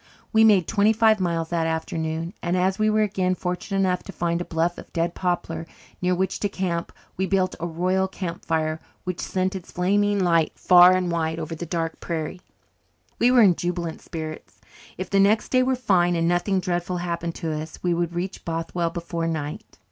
[0.33, 4.11] We made twenty five miles that afternoon and, as we were again fortunate enough to
[4.11, 5.67] find a bluff of dead poplar
[6.01, 10.53] near which to camp, we built a royal camp fire which sent its flaming light
[10.57, 12.41] far and wide over the dark prairie.
[13.19, 14.59] We were in jubilant spirits.
[14.97, 18.43] If the next day were fine and nothing dreadful happened to us, we would reach
[18.43, 19.77] Bothwell before night.